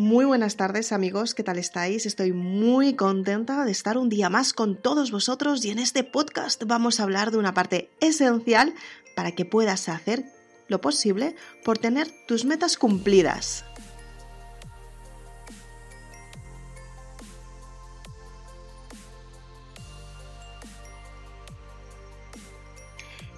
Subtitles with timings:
[0.00, 2.06] Muy buenas tardes amigos, ¿qué tal estáis?
[2.06, 6.62] Estoy muy contenta de estar un día más con todos vosotros y en este podcast
[6.64, 8.72] vamos a hablar de una parte esencial
[9.14, 10.24] para que puedas hacer
[10.68, 13.66] lo posible por tener tus metas cumplidas.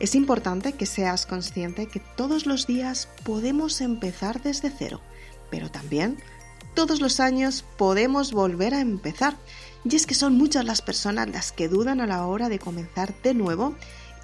[0.00, 5.02] Es importante que seas consciente que todos los días podemos empezar desde cero,
[5.50, 6.16] pero también
[6.76, 9.38] todos los años podemos volver a empezar.
[9.82, 13.14] Y es que son muchas las personas las que dudan a la hora de comenzar
[13.22, 13.74] de nuevo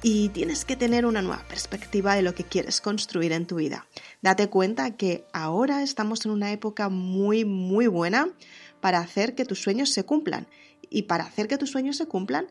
[0.00, 3.88] y tienes que tener una nueva perspectiva de lo que quieres construir en tu vida.
[4.22, 8.28] Date cuenta que ahora estamos en una época muy, muy buena
[8.80, 10.46] para hacer que tus sueños se cumplan.
[10.88, 12.46] Y para hacer que tus sueños se cumplan,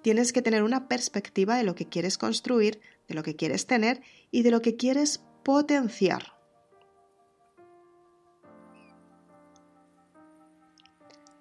[0.00, 4.00] tienes que tener una perspectiva de lo que quieres construir, de lo que quieres tener
[4.30, 6.33] y de lo que quieres potenciar.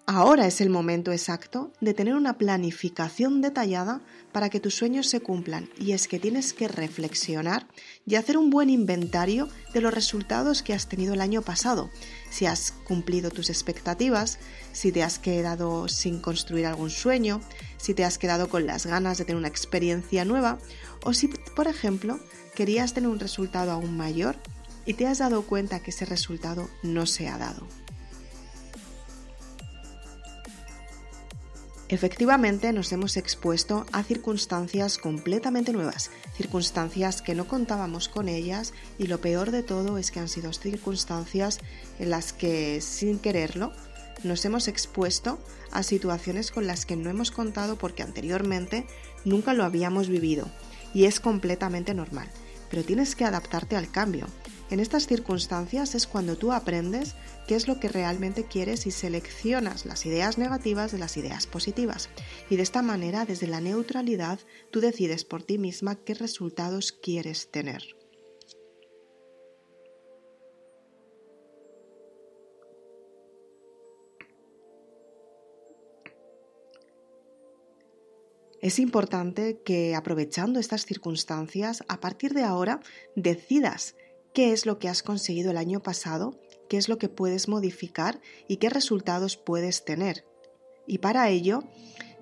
[0.05, 4.01] Ahora es el momento exacto de tener una planificación detallada
[4.33, 7.67] para que tus sueños se cumplan y es que tienes que reflexionar
[8.05, 11.89] y hacer un buen inventario de los resultados que has tenido el año pasado,
[12.29, 14.39] si has cumplido tus expectativas,
[14.73, 17.39] si te has quedado sin construir algún sueño,
[17.77, 20.57] si te has quedado con las ganas de tener una experiencia nueva
[21.05, 22.19] o si, por ejemplo,
[22.55, 24.35] querías tener un resultado aún mayor
[24.85, 27.65] y te has dado cuenta que ese resultado no se ha dado.
[31.89, 39.07] Efectivamente, nos hemos expuesto a circunstancias completamente nuevas, circunstancias que no contábamos con ellas y
[39.07, 41.59] lo peor de todo es que han sido circunstancias
[41.99, 43.73] en las que, sin quererlo,
[44.23, 45.39] nos hemos expuesto
[45.71, 48.87] a situaciones con las que no hemos contado porque anteriormente
[49.25, 50.49] nunca lo habíamos vivido
[50.93, 52.29] y es completamente normal.
[52.69, 54.27] Pero tienes que adaptarte al cambio,
[54.73, 57.13] en estas circunstancias es cuando tú aprendes
[57.47, 62.09] qué es lo que realmente quieres y seleccionas las ideas negativas de las ideas positivas.
[62.49, 64.39] Y de esta manera, desde la neutralidad,
[64.71, 67.83] tú decides por ti misma qué resultados quieres tener.
[78.59, 82.79] Es importante que aprovechando estas circunstancias, a partir de ahora,
[83.13, 83.93] decidas
[84.33, 88.19] qué es lo que has conseguido el año pasado, qué es lo que puedes modificar
[88.47, 90.25] y qué resultados puedes tener.
[90.87, 91.63] Y para ello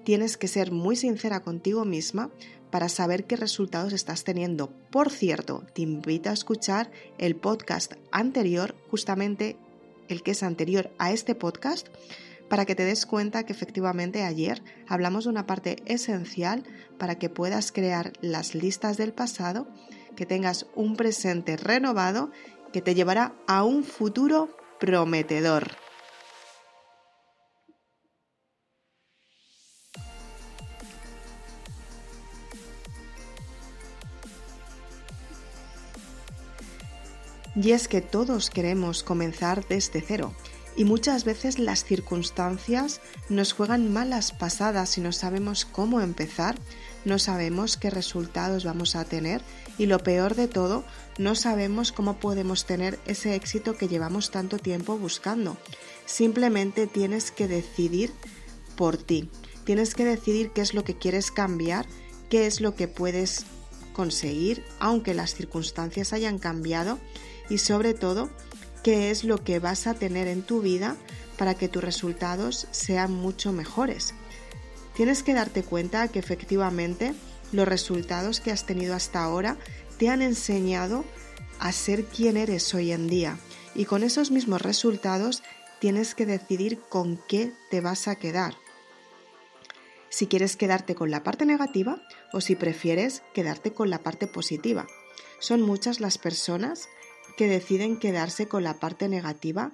[0.04, 2.32] tienes que ser muy sincera contigo misma
[2.70, 4.72] para saber qué resultados estás teniendo.
[4.92, 9.58] Por cierto, te invito a escuchar el podcast anterior, justamente
[10.08, 11.88] el que es anterior a este podcast,
[12.50, 16.64] para que te des cuenta que efectivamente ayer hablamos de una parte esencial
[16.98, 19.68] para que puedas crear las listas del pasado
[20.16, 22.32] que tengas un presente renovado
[22.72, 25.72] que te llevará a un futuro prometedor.
[37.54, 40.34] Y es que todos queremos comenzar desde cero
[40.76, 46.56] y muchas veces las circunstancias nos juegan malas pasadas y no sabemos cómo empezar,
[47.04, 49.42] no sabemos qué resultados vamos a tener
[49.81, 50.84] y lo peor de todo,
[51.18, 55.58] no sabemos cómo podemos tener ese éxito que llevamos tanto tiempo buscando.
[56.06, 58.12] Simplemente tienes que decidir
[58.75, 59.28] por ti.
[59.64, 61.88] Tienes que decidir qué es lo que quieres cambiar,
[62.30, 63.47] qué es lo que puedes
[63.94, 67.00] conseguir, aunque las circunstancias hayan cambiado
[67.50, 68.30] y sobre todo
[68.84, 70.96] qué es lo que vas a tener en tu vida
[71.40, 74.13] para que tus resultados sean mucho mejores.
[74.94, 77.16] Tienes que darte cuenta que efectivamente
[77.51, 79.57] los resultados que has tenido hasta ahora
[79.97, 81.06] te han enseñado
[81.59, 83.38] a ser quien eres hoy en día
[83.75, 85.44] y con esos mismos resultados
[85.79, 88.56] tienes que decidir con qué te vas a quedar.
[90.09, 92.01] Si quieres quedarte con la parte negativa
[92.33, 94.88] o si prefieres quedarte con la parte positiva.
[95.39, 96.89] Son muchas las personas
[97.38, 99.71] que deciden quedarse con la parte negativa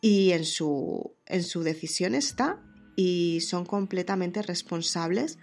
[0.00, 2.62] y en su, en su decisión está
[2.96, 5.38] y son completamente responsables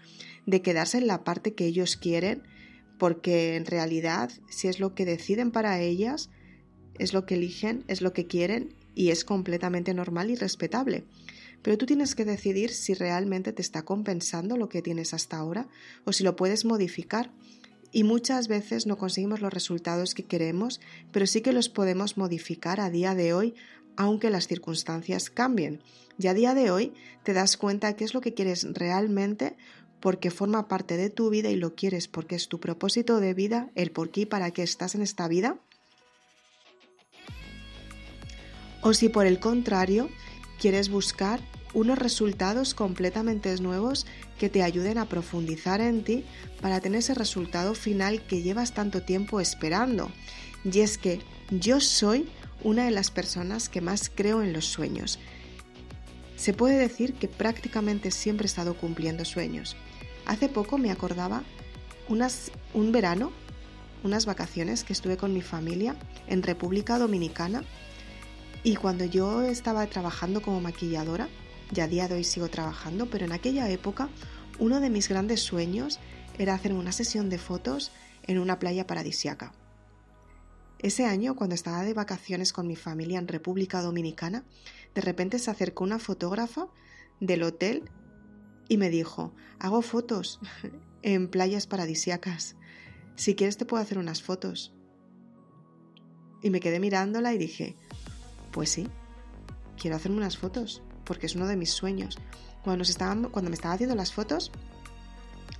[0.48, 2.42] de quedarse en la parte que ellos quieren
[2.98, 6.32] porque en realidad si es lo que deciden para ellas,
[6.98, 11.04] es lo que eligen, es lo que quieren y es completamente normal y respetable.
[11.62, 15.68] Pero tú tienes que decidir si realmente te está compensando lo que tienes hasta ahora
[16.06, 17.32] o si lo puedes modificar
[17.92, 20.80] y muchas veces no conseguimos los resultados que queremos,
[21.12, 23.56] pero sí que los podemos modificar a día de hoy,
[23.96, 25.82] aunque las circunstancias cambien.
[26.20, 26.94] Y a día de hoy
[27.24, 29.56] te das cuenta qué es lo que quieres realmente
[30.00, 33.70] porque forma parte de tu vida y lo quieres porque es tu propósito de vida,
[33.76, 35.58] el por qué y para qué estás en esta vida.
[38.82, 40.10] O si por el contrario
[40.60, 41.42] quieres buscar
[41.74, 44.06] unos resultados completamente nuevos
[44.40, 46.26] que te ayuden a profundizar en ti
[46.62, 50.12] para tener ese resultado final que llevas tanto tiempo esperando.
[50.64, 51.20] Y es que
[51.50, 52.28] yo soy
[52.64, 55.20] una de las personas que más creo en los sueños.
[56.38, 59.76] Se puede decir que prácticamente siempre he estado cumpliendo sueños.
[60.26, 61.44] Hace poco me acordaba
[62.08, 63.32] un verano,
[64.04, 65.96] unas vacaciones que estuve con mi familia
[66.28, 67.64] en República Dominicana
[68.64, 71.28] y cuando yo estaba trabajando como maquilladora,
[71.72, 74.08] ya a día de hoy sigo trabajando, pero en aquella época
[74.60, 76.00] uno de mis grandes sueños
[76.38, 77.92] era hacer una sesión de fotos
[78.24, 79.54] en una playa paradisiaca.
[80.80, 84.44] Ese año, cuando estaba de vacaciones con mi familia en República Dominicana,
[84.98, 86.70] de repente se acercó una fotógrafa
[87.20, 87.92] del hotel
[88.68, 90.40] y me dijo, hago fotos
[91.04, 92.56] en playas paradisiacas.
[93.16, 94.74] Si quieres te puedo hacer unas fotos.
[96.42, 97.76] Y me quedé mirándola y dije,
[98.52, 98.88] pues sí,
[99.80, 102.18] quiero hacerme unas fotos porque es uno de mis sueños.
[102.64, 102.84] Cuando,
[103.30, 104.52] cuando me estaba haciendo las fotos,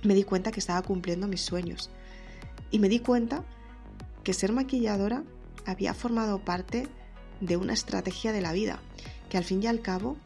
[0.02, 1.90] me di cuenta que estaba cumpliendo mis sueños.
[2.72, 3.44] Y me di cuenta
[4.24, 5.22] que ser maquilladora
[5.64, 6.88] había formado parte
[7.40, 8.82] de una estrategia de la vida,
[9.28, 10.16] que al fin y al cabo,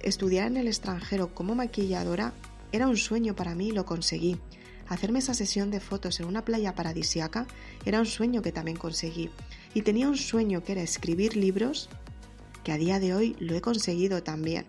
[0.00, 2.32] estudiar en el extranjero como maquilladora
[2.72, 4.38] era un sueño para mí y lo conseguí.
[4.88, 7.46] Hacerme esa sesión de fotos en una playa paradisiaca
[7.84, 9.30] era un sueño que también conseguí.
[9.74, 11.88] Y tenía un sueño que era escribir libros
[12.62, 14.66] que a día de hoy lo he conseguido también.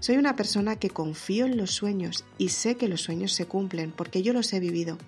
[0.00, 3.92] Soy una persona que confío en los sueños y sé que los sueños se cumplen
[3.92, 4.98] porque yo los he vivido.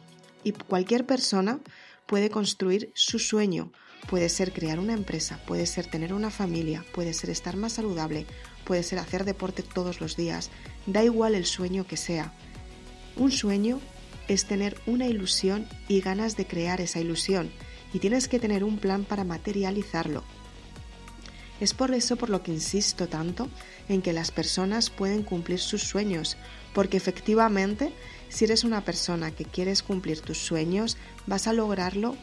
[0.45, 1.59] Y cualquier persona
[2.07, 3.73] puede construir su sueño.
[4.09, 8.27] Puede ser crear una empresa, puede ser tener una familia, puede ser estar más saludable,
[8.65, 10.51] puede ser hacer deporte todos los días.
[10.87, 12.33] Da igual el sueño que sea.
[13.17, 13.81] Un sueño
[14.29, 17.51] es tener una ilusión y ganas de crear esa ilusión
[17.93, 20.25] y tienes que tener un plan para materializarlo.
[21.61, 23.49] Es por eso por lo que insisto tanto
[23.89, 26.37] en que las personas pueden cumplir sus sueños,
[26.75, 27.93] porque efectivamente
[28.29, 30.97] si eres una persona que quieres cumplir tus sueños,
[31.27, 32.17] vas a lograrlo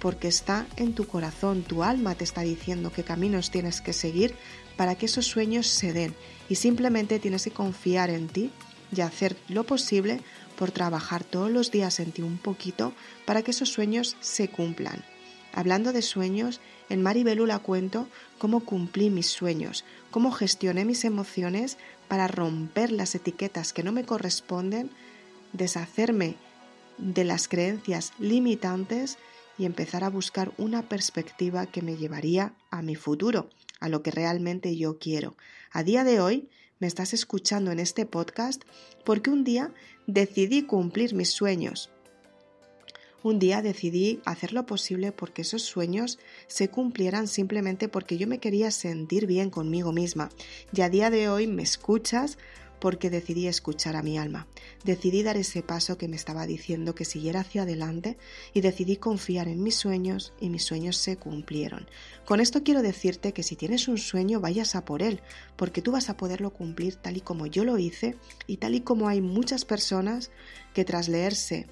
[0.00, 4.34] porque está en tu corazón, tu alma te está diciendo qué caminos tienes que seguir
[4.76, 6.14] para que esos sueños se den
[6.48, 8.50] y simplemente tienes que confiar en ti
[8.94, 10.20] y hacer lo posible
[10.56, 12.92] por trabajar todos los días en ti un poquito
[13.24, 15.04] para que esos sueños se cumplan.
[15.52, 16.60] Hablando de sueños,
[16.90, 18.08] en Maribelula cuento
[18.38, 21.78] cómo cumplí mis sueños, cómo gestioné mis emociones
[22.08, 24.90] para romper las etiquetas que no me corresponden,
[25.52, 26.36] deshacerme
[26.98, 29.18] de las creencias limitantes
[29.58, 33.48] y empezar a buscar una perspectiva que me llevaría a mi futuro,
[33.80, 35.36] a lo que realmente yo quiero.
[35.70, 36.48] A día de hoy
[36.78, 38.62] me estás escuchando en este podcast
[39.04, 39.72] porque un día
[40.06, 41.90] decidí cumplir mis sueños
[43.26, 48.38] un día decidí hacer lo posible porque esos sueños se cumplieran simplemente porque yo me
[48.38, 50.30] quería sentir bien conmigo misma.
[50.72, 52.38] Y a día de hoy me escuchas
[52.80, 54.46] porque decidí escuchar a mi alma.
[54.84, 58.16] Decidí dar ese paso que me estaba diciendo que siguiera hacia adelante
[58.52, 61.88] y decidí confiar en mis sueños y mis sueños se cumplieron.
[62.24, 65.20] Con esto quiero decirte que si tienes un sueño vayas a por él,
[65.56, 68.16] porque tú vas a poderlo cumplir tal y como yo lo hice
[68.46, 70.30] y tal y como hay muchas personas
[70.74, 71.66] que tras leerse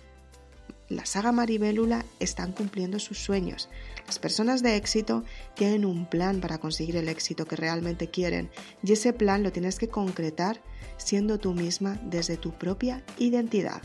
[0.88, 3.68] la saga Maribélula están cumpliendo sus sueños.
[4.06, 8.50] Las personas de éxito tienen un plan para conseguir el éxito que realmente quieren
[8.82, 10.60] y ese plan lo tienes que concretar
[10.96, 13.82] siendo tú misma desde tu propia identidad.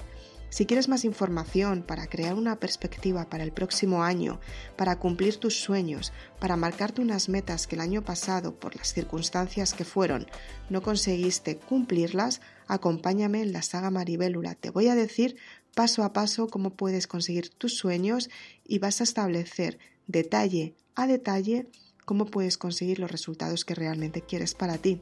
[0.50, 4.40] Si quieres más información para crear una perspectiva para el próximo año,
[4.76, 9.74] para cumplir tus sueños, para marcarte unas metas que el año pasado, por las circunstancias
[9.74, 10.26] que fueron,
[10.70, 14.56] no conseguiste cumplirlas, acompáñame en la saga Maribélula.
[14.56, 15.36] Te voy a decir
[15.76, 18.30] paso a paso cómo puedes conseguir tus sueños
[18.68, 21.70] y vas a establecer detalle a detalle
[22.06, 25.00] cómo puedes conseguir los resultados que realmente quieres para ti.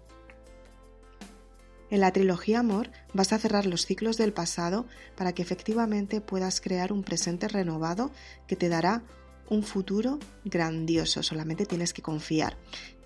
[1.90, 6.60] En la trilogía Amor vas a cerrar los ciclos del pasado para que efectivamente puedas
[6.60, 8.12] crear un presente renovado
[8.46, 9.04] que te dará
[9.50, 12.58] un futuro grandioso, solamente tienes que confiar.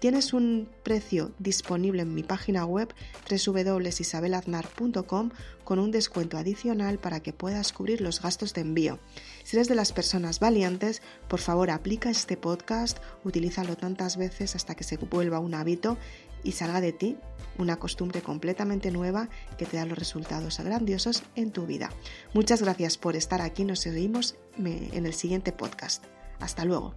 [0.01, 2.91] Tienes un precio disponible en mi página web
[3.29, 5.29] www.isabelaznar.com
[5.63, 8.97] con un descuento adicional para que puedas cubrir los gastos de envío.
[9.43, 14.73] Si eres de las personas valientes, por favor aplica este podcast, utilízalo tantas veces hasta
[14.73, 15.99] que se vuelva un hábito
[16.43, 17.17] y salga de ti
[17.59, 19.29] una costumbre completamente nueva
[19.59, 21.91] que te da los resultados grandiosos en tu vida.
[22.33, 26.03] Muchas gracias por estar aquí, nos seguimos en el siguiente podcast.
[26.39, 26.95] Hasta luego.